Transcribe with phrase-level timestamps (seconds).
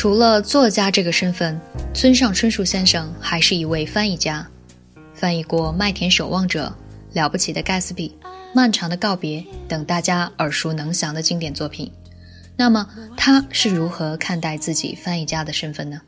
[0.00, 1.60] 除了作家这个身份，
[1.92, 4.48] 村上春树先生还是一位翻译家，
[5.12, 6.74] 翻译过《麦田守望者》
[7.14, 8.16] 《了不起的盖茨比》
[8.54, 11.92] 《漫长的告别》等大家耳熟能详的经典作品。
[12.56, 16.00] 那么他是如何看待自己翻译家的身份呢？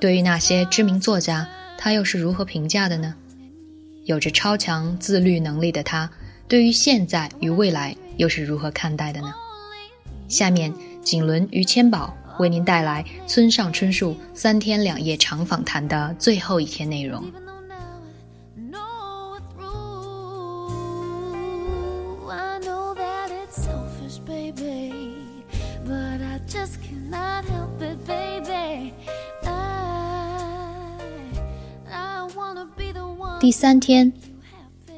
[0.00, 3.14] 对于那些知名作家，他又是如何评价的呢？
[4.06, 6.10] 有着超强自律能力的他，
[6.48, 9.34] 对于现在与未来又是如何看待的呢？
[10.28, 12.16] 下面，锦纶与千宝。
[12.42, 17.22] 为您带来村上春树三天两夜长访谈的最后一天内容。
[33.38, 34.12] 第三天，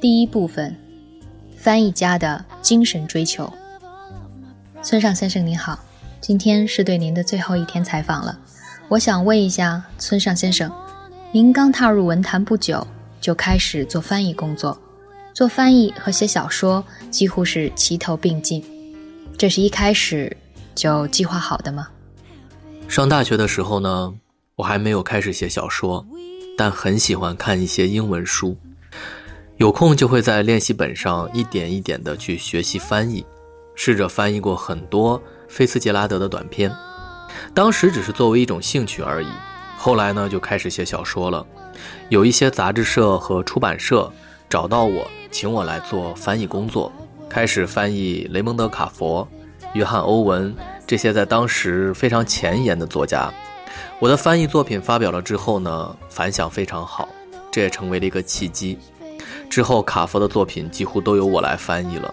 [0.00, 0.74] 第一部分，
[1.58, 3.52] 翻译家的精神追求。
[4.82, 5.78] 村上先生您好。
[6.26, 8.34] 今天是对您的最后一天采访了，
[8.88, 10.72] 我想问一下村上先生，
[11.32, 12.86] 您刚踏入文坛不久
[13.20, 14.80] 就开始做翻译工作，
[15.34, 18.64] 做翻译和写小说几乎是齐头并进，
[19.36, 20.34] 这是一开始
[20.74, 21.88] 就计划好的吗？
[22.88, 24.14] 上大学的时候呢，
[24.56, 26.06] 我还没有开始写小说，
[26.56, 28.56] 但很喜欢看一些英文书，
[29.58, 33.22] 有空就会在练习本上一点一点的去学习翻译，
[33.74, 35.20] 试着翻译过很多。
[35.46, 36.74] 菲茨杰拉德的短篇，
[37.52, 39.28] 当时只是作为一种兴趣而已。
[39.76, 41.46] 后来呢，就开始写小说了。
[42.08, 44.10] 有一些杂志社和出版社
[44.48, 46.90] 找到我，请我来做翻译工作，
[47.28, 49.28] 开始翻译雷蒙德·卡佛、
[49.74, 50.52] 约翰·欧文
[50.86, 53.32] 这些在当时非常前沿的作家。
[54.00, 57.08] 我的翻译作品发表了之后呢，反响非常好，
[57.52, 58.78] 这也成为了一个契机。
[59.48, 62.12] 之后，卡佛的作品几乎都由我来翻译了，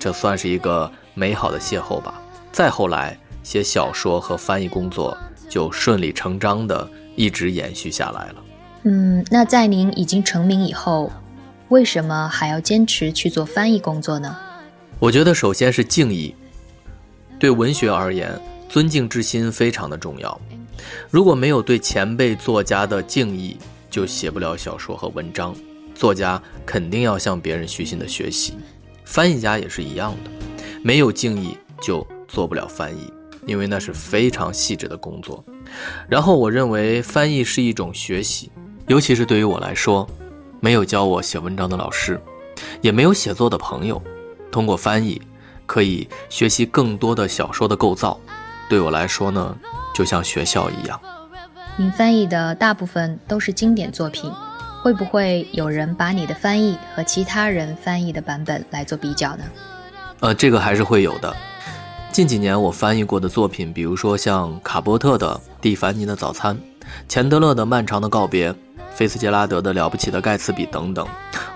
[0.00, 2.20] 这算是一个美好的邂逅吧。
[2.50, 5.16] 再后来，写小说和翻译工作
[5.48, 8.34] 就顺理成章的一直延续下来了。
[8.84, 11.12] 嗯，那在您已经成名以后，
[11.68, 14.36] 为什么还要坚持去做翻译工作呢？
[14.98, 16.34] 我觉得首先是敬意。
[17.38, 20.40] 对文学而言，尊敬之心非常的重要。
[21.10, 23.58] 如果没有对前辈作家的敬意，
[23.90, 25.54] 就写不了小说和文章。
[25.94, 28.54] 作家肯定要向别人虚心的学习，
[29.04, 30.30] 翻译家也是一样的，
[30.82, 32.06] 没有敬意就。
[32.32, 33.12] 做不了翻译，
[33.44, 35.44] 因为那是非常细致的工作。
[36.08, 38.52] 然后我认为翻译是一种学习，
[38.86, 40.08] 尤其是对于我来说，
[40.60, 42.20] 没有教我写文章的老师，
[42.80, 44.00] 也没有写作的朋友。
[44.52, 45.20] 通过翻译，
[45.66, 48.16] 可以学习更多的小说的构造。
[48.68, 49.58] 对我来说呢，
[49.92, 51.00] 就像学校一样。
[51.76, 54.30] 您翻译的大部分都是经典作品，
[54.82, 59.44] 会不会有人把你的翻译和其他人翻译的版本来做比较呢？
[60.20, 61.34] 呃，这个还是会有的。
[62.10, 66.56] 近几年我翻译过的作品，比如说像卡波特的《蒂凡尼的早餐》，
[67.08, 68.50] 钱德勒的《漫长的告别》，
[68.94, 71.06] 菲茨杰拉德的《了不起的盖茨比》等等，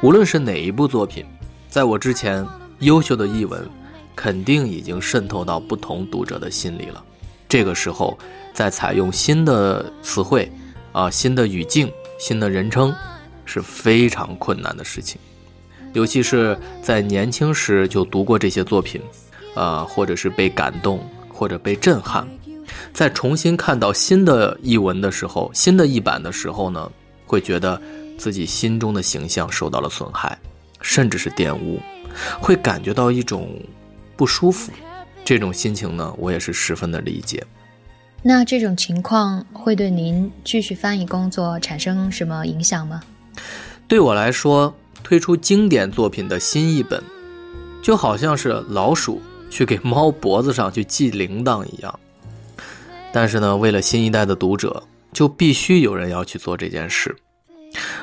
[0.02, 1.24] 无论是哪一部作品，
[1.68, 2.46] 在我之前，
[2.80, 3.66] 优秀的译文
[4.14, 7.02] 肯定已经渗透到不同读者的心里了。
[7.48, 8.18] 这个时候，
[8.52, 10.52] 再采用新的词汇，
[10.92, 12.94] 啊，新的语境、新的人称，
[13.44, 15.20] 是非常困难的事情，
[15.92, 19.00] 尤其是在年轻时就读过这些作品。
[19.56, 22.26] 呃，或者是被感动，或者被震撼，
[22.92, 26.90] 在重新看到新的译文的时候，新的译版的时候呢，
[27.24, 27.80] 会觉得
[28.18, 30.36] 自己心中的形象受到了损害，
[30.80, 31.78] 甚至是玷污，
[32.40, 33.48] 会感觉到一种
[34.16, 34.72] 不舒服。
[35.24, 37.40] 这种心情呢，我也是十分的理解。
[38.24, 43.00] 那这种情况会对您继续翻译工作产生什么影响吗？
[43.86, 47.02] 对我来说，推出经典作品的新译本，
[47.82, 49.20] 就好像是老鼠。
[49.50, 52.00] 去给猫脖子上去系铃铛一样，
[53.12, 54.82] 但是呢，为了新一代的读者，
[55.12, 57.14] 就必须有人要去做这件事。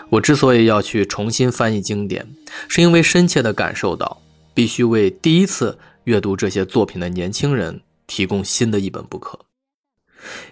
[0.10, 2.26] 我之所以要去重新翻译经典，
[2.70, 4.22] 是因为深切地感受到，
[4.54, 9.38] 必须为第一次阅读这些作品的年轻人提供新的一本不可。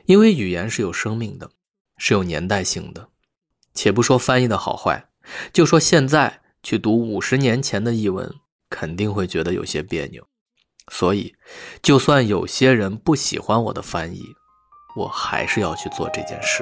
[0.06, 1.50] 因为语言是有生命的，
[1.98, 3.08] 是有年代性的。
[3.80, 5.06] 且不说翻译的好坏，
[5.54, 8.30] 就说现在去读五十年前的译文，
[8.70, 10.22] 肯定会觉得有些别扭。
[10.92, 11.34] 所以，
[11.82, 14.22] 就算有些人不喜欢我的翻译，
[14.98, 16.62] 我还是要去做这件事。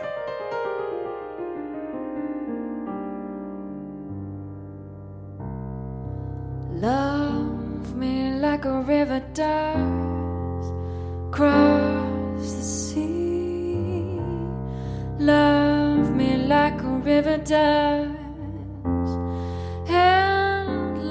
[6.80, 10.72] Love me like a river does
[11.32, 11.48] cross
[12.38, 14.22] the sea.
[15.18, 15.57] Love
[17.18, 18.08] river does
[19.88, 21.02] endlessly.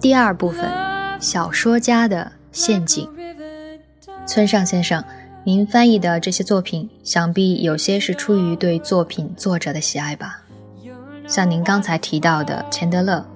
[0.00, 0.66] 第二部分，
[1.20, 3.06] 小说家的陷阱。
[4.26, 5.04] 村上先生，
[5.44, 10.40] 您翻译的这些作品，想必有些是出于对作品作者的喜爱吧？
[11.26, 13.26] 像您刚才提到的钱德勒、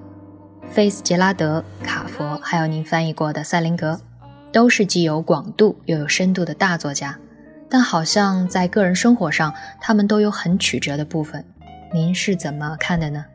[0.67, 3.99] 菲斯杰拉德、卡佛，还有您翻译过的塞林格，
[4.51, 7.19] 都是既有广度又有深度的大作家。
[7.75, 11.43] 但好像在个人生活上，他们都有很曲折的部分。
[11.93, 13.25] 您是怎么看的呢？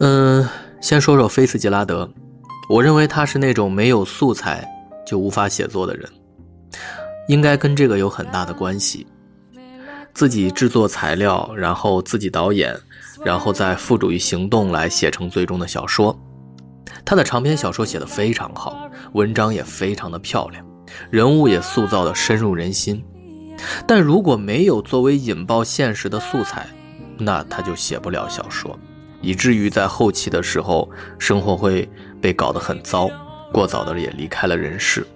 [0.00, 0.46] 嗯，
[0.82, 2.06] 先说说菲茨杰拉德，
[2.68, 4.68] 我认为他是那种没有素材
[5.06, 6.06] 就无法写作的人，
[7.26, 9.06] 应该跟这个有很大的关系。
[10.12, 12.78] 自己制作材料，然后自己导演。
[13.24, 16.14] 然后再付诸于行动来写成最终的小说。
[17.02, 18.78] 他的长篇小说写得非常好，
[19.14, 20.62] 文章也非常的漂亮，
[21.08, 23.02] 人物也塑造的深入人心。
[23.86, 26.66] 但如果没有作为引爆现实的素材，
[27.18, 28.78] 那他就写不了小说，
[29.20, 30.88] 以至于在后期的时候，
[31.18, 31.88] 生活会
[32.20, 33.10] 被搞得很糟，
[33.52, 35.06] 过早的也离开了人世，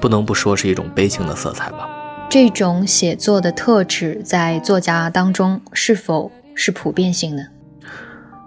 [0.00, 1.88] 不能不说是一种悲情的色彩吧。
[2.30, 6.30] 这种写作的特质在作家当中是否？
[6.60, 7.46] 是普遍性的，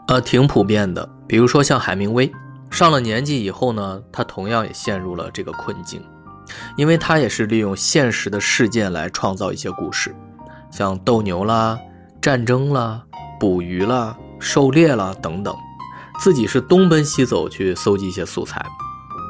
[0.10, 1.08] 呃，挺普遍的。
[1.26, 2.30] 比如说像海明威，
[2.70, 6.04] 上了年纪以后呢，他同样也陷入了这个困境，
[6.78, 10.16] 因为他也是利用现实的事件来创造一些故事，
[10.72, 11.78] 像斗牛啦、
[12.22, 13.04] 战争啦、
[13.40, 15.56] 捕鱼啦、狩猎啦等等，
[16.20, 18.66] 自己是东奔西走去搜集一些素材，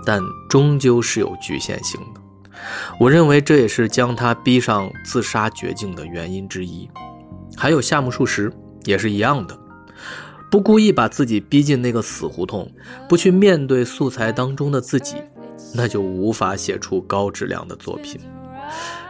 [0.05, 2.21] 但终究是有局限性的。
[2.99, 6.89] 我认为这也是将他逼上自杀绝境的原因之一。
[7.55, 8.51] 还有夏目漱石。
[8.85, 9.55] 也是一样的，
[10.49, 12.67] 不故意把自己逼进那个死胡同，
[13.07, 15.17] 不去面对素材当中的自己，
[15.73, 18.19] 那就无法写出高质量的作品。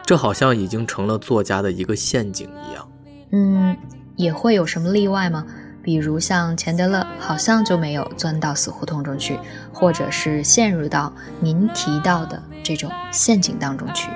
[0.06, 2.88] 这好像已经成了作家的一个陷阱一样。
[3.32, 3.78] 嗯，
[4.16, 5.46] 也会有什么例外吗？
[5.84, 9.40] 比如像钱德勒，好像就没有钻到死胡同中去，
[9.74, 14.10] 或者是陷入到您提到的这种陷阱当中去。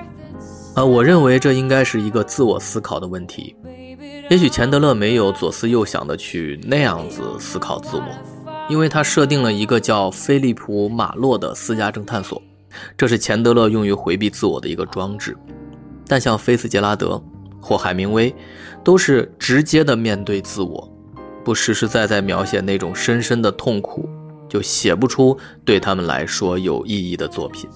[0.75, 3.55] 呃，我认为这应该是一个自我思考的问题。
[4.29, 8.03] 也许钱德勒没有左思右想的去那样子思考自我，
[8.67, 12.41] 因为他设定了一个叫菲利普·马洛的私家侦探所，
[12.97, 15.37] 这是钱德勒用于回避自我的一个装置。
[16.07, 17.21] 但像菲茨杰拉德
[17.61, 18.33] 或海明威，
[18.83, 20.91] 都是直接的面对自我，
[21.43, 24.09] 不实实在在描写那种深深的痛苦，
[24.49, 27.69] 就写不出对他们来说有意义的作品。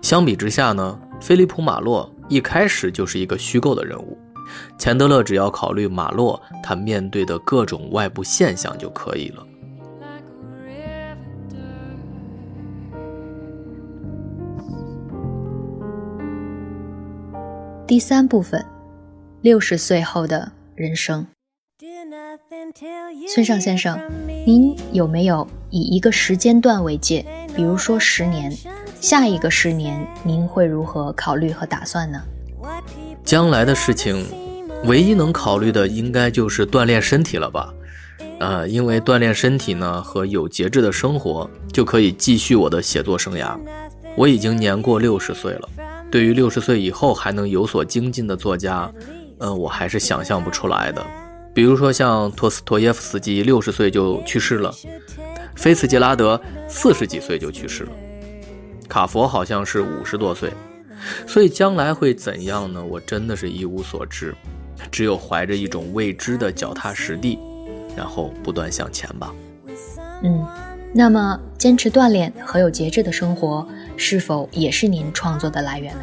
[0.00, 4.16] 相比之下呢，菲利普·马洛一开始就是一个虚构的人物。
[4.78, 9.44] 钱德勒只要考虑马洛他面对的各种外部现象就可以了。
[17.88, 18.62] 第三部分，
[19.40, 21.26] 六十岁后的人生。
[23.32, 23.98] 村上先生，
[24.46, 27.24] 您有没有以一个时间段为界，
[27.56, 28.54] 比如说十年，
[29.00, 32.22] 下一个十年您会如何考虑和打算呢？
[33.24, 34.22] 将来的事情，
[34.84, 37.72] 唯一能考虑的应该就是锻炼身体了吧？
[38.38, 43.58] 呃，因为锻炼身体呢和有节制的生活，就可以继续我的写作生涯。
[44.14, 45.68] 我已经年过六十岁了，
[46.10, 48.90] 对于六十岁以后还能有所精进的作家，
[49.38, 51.04] 嗯，我还是想象不出来的。
[51.54, 54.72] 比如说像托斯托耶夫斯基六十岁就去世了，
[55.56, 57.90] 菲茨杰拉德四十几岁就去世了，
[58.88, 60.52] 卡佛好像是五十多岁。
[61.26, 62.82] 所以将来会怎样呢？
[62.82, 64.34] 我真的是一无所知，
[64.90, 67.38] 只有怀着一种未知的脚踏实地，
[67.96, 69.32] 然后不断向前吧。
[70.24, 70.44] 嗯，
[70.92, 73.66] 那么坚持锻炼和有节制的生活，
[73.98, 76.00] 是否也是您创作的来源呢？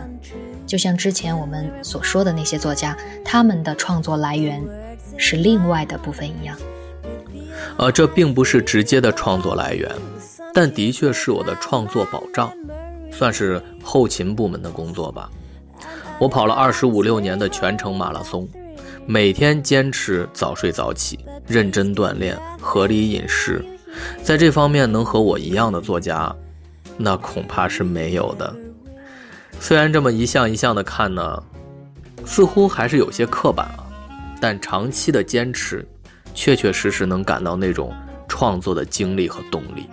[0.68, 4.62] 就像之前我们所说的那些作家，他们的创作来源
[5.18, 6.58] 是另外的部分一样。
[7.78, 9.90] 呃，这并不是直接的创作来源，
[10.54, 12.52] 但的确是我的创作保障。
[13.12, 15.32] 算是后勤部门的工作吧。
[16.20, 18.46] 我跑了二十五六年的全程马拉松，
[19.06, 23.64] 每天坚持早睡早起，认真锻炼，合理饮食。
[24.22, 26.36] 在这方面能和我一样的作家，
[26.98, 28.54] 那恐怕是没有的。
[29.60, 31.42] 虽然这么一项一项的看呢，
[32.26, 33.88] 似乎还是有些刻板啊，
[34.42, 35.88] 但长期的坚持，
[36.34, 37.94] 确确实实能感到那种
[38.28, 39.90] 创作的精力和动力，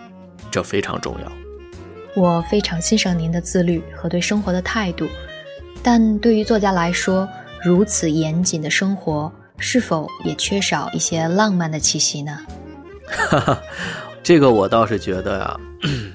[0.50, 1.32] 这非常重要。
[2.14, 5.06] 我非常欣赏您的自律和对生活的态度，
[5.82, 7.28] 但对于作家来说，
[7.64, 12.38] 如此严谨的生活是否也缺少一些浪漫的气息呢？
[13.06, 13.62] 哈哈，
[14.22, 15.60] 这个我倒是觉得呀，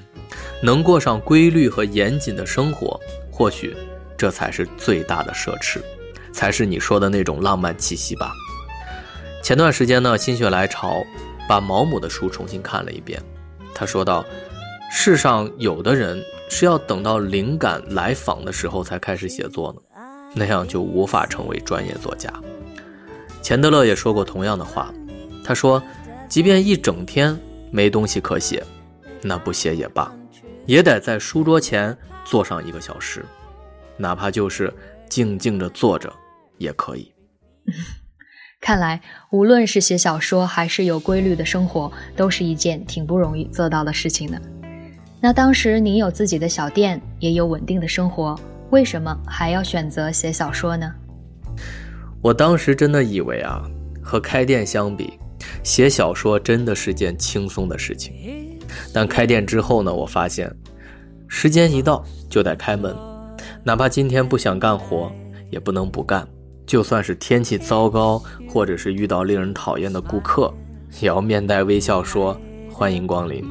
[0.62, 2.98] 能过上规律和严谨的生活，
[3.30, 3.76] 或许
[4.16, 5.80] 这才是最大的奢侈，
[6.32, 8.32] 才是你说的那种浪漫气息吧。
[9.42, 11.02] 前段时间呢，心血来潮，
[11.48, 13.22] 把毛姆的书重新看了一遍。
[13.72, 14.24] 他说道
[14.90, 20.02] ：“世上有的人是要等到灵感来访的时候才开始写作呢，
[20.34, 22.32] 那样就无法成为专业作家。”
[23.40, 24.92] 钱德勒也说过同样的话，
[25.44, 25.80] 他说
[26.28, 27.38] ：“即便一整天
[27.70, 28.62] 没东西可写，
[29.22, 30.12] 那不写也罢，
[30.68, 31.96] 也得在书桌前
[32.26, 33.24] 坐上一个小时，
[33.96, 34.70] 哪怕就是
[35.08, 36.12] 静静的坐着
[36.58, 37.10] 也可以。
[38.60, 44.38] ”看来，无论是写小说还是有规律的生活，都是一件挺不容易做到的事情的。
[45.22, 50.92] 那当时您有自己的小店，也有稳定的生活，为什么还要选择写小说呢？
[52.20, 53.62] 我当时真的以为啊，
[54.02, 55.18] 和开店相比，
[55.62, 58.12] 写小说真的是件轻松的事情。
[58.92, 60.52] 但开店之后呢，我发现，
[61.28, 62.96] 时间一到就得开门，
[63.62, 65.12] 哪怕今天不想干活，
[65.50, 66.26] 也不能不干。
[66.66, 70.52] 就算是天气糟糕，或者是遇到令人讨厌的顾客，
[71.00, 72.38] 也要面带微笑说
[72.70, 73.46] 欢迎光临。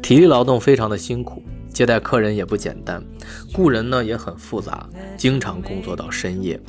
[0.00, 1.42] 体力劳动非常的辛苦，
[1.72, 3.04] 接待客人也不简单，
[3.52, 6.60] 雇人呢也很复杂，经常工作到深夜，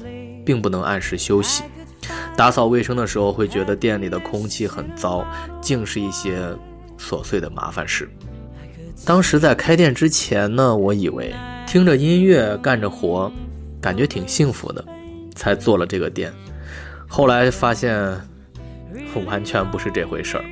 [0.45, 1.63] 并不能按时休息。
[2.35, 5.25] 打扫卫生的时候会觉得店里的空气很糟，
[5.61, 6.37] 净是一些
[6.99, 8.09] 琐碎的麻烦事。
[9.03, 11.33] 当时在开店之前呢，我以为
[11.67, 13.31] 听着音乐干着活，
[13.81, 14.85] 感觉挺幸福的。
[15.35, 16.31] 才做了这个店，
[17.09, 17.93] 后来发现
[19.25, 20.45] 完全不是这回事儿，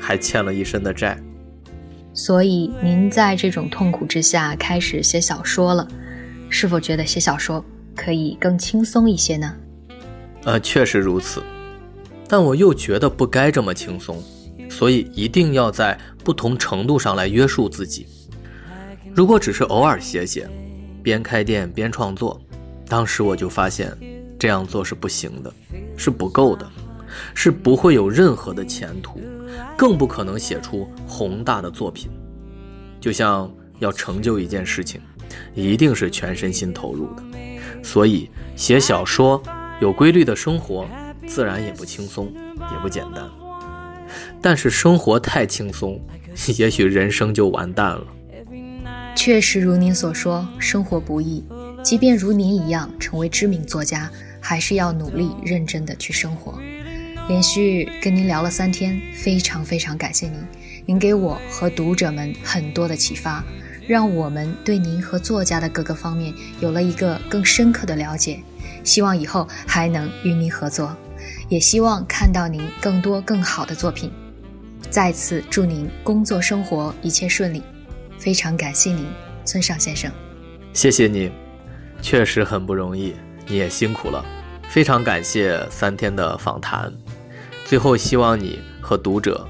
[0.00, 1.20] 还欠了一身的债。
[2.14, 5.88] 所以您在这种痛苦之下开始写小说了，
[6.48, 7.64] 是否觉得写小说
[7.96, 9.52] 可以更轻松一些呢？
[10.44, 11.42] 呃，确实如此，
[12.28, 14.22] 但我又觉得不该这么轻松，
[14.80, 15.94] 所以一定要在
[16.24, 18.06] 不同程度上来约束自己。
[19.14, 20.48] 如果只是偶尔写写，
[21.02, 22.40] 边开店边创作，
[22.88, 23.94] 当时我就发现。
[24.38, 25.52] 这样做是不行的，
[25.98, 26.66] 是不够的，
[27.34, 29.20] 是不会有任何的前途，
[29.76, 32.10] 更不可能写出宏大的作品。
[32.98, 34.98] 就像要成就一件事情，
[35.54, 37.22] 一定是全身心投入的。
[37.82, 39.42] 所以写小说
[39.82, 40.88] 有规律的生活，
[41.26, 42.32] 自然也不轻松，
[42.72, 43.39] 也不简单。
[44.40, 46.00] 但是生活太轻松，
[46.58, 48.06] 也许人生就完蛋了。
[49.14, 51.44] 确实如您所说，生活不易。
[51.82, 54.10] 即便如您一样成为知名作家。
[54.42, 56.58] 还是要努力认真的去生活。
[57.28, 60.38] 连续跟您聊了三天，非常非常感谢您，
[60.86, 63.44] 您给我和读者们很多的启发，
[63.86, 68.40] 让我们对您和作家的各个方面有了一个更深刻的了解。
[68.82, 70.96] 希望以后还能与您合作，
[71.48, 74.10] 也希望看到您更多更好的作品。
[74.90, 77.62] 再次祝您工作生活一切顺利，
[78.18, 79.06] 非常感谢您，
[79.44, 80.10] 村上先生。
[80.72, 81.30] 谢谢你，
[82.02, 83.14] 确实很不容易。
[83.46, 84.24] 你也辛苦了，
[84.68, 86.92] 非常感谢三天的访谈。
[87.64, 89.46] 最后，希望你和读者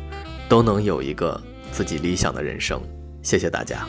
[0.48, 2.80] 都能有一个自己理想的人生。
[3.22, 3.86] 谢谢大家。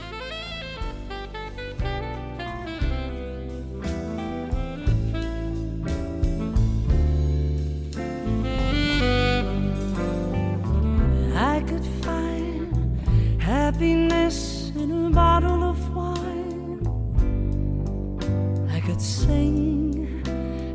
[19.02, 20.22] sing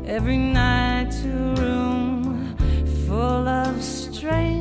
[0.05, 2.55] every night to a room
[3.07, 4.56] full of strangers.